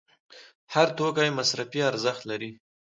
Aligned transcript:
هر 0.73 0.87
توکی 0.97 1.29
مصرفي 1.37 1.79
ارزښت 1.91 2.21
لري. 2.29 2.51